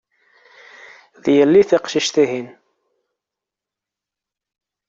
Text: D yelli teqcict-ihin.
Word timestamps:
D 1.23 1.25
yelli 1.35 1.63
teqcict-ihin. 1.69 2.47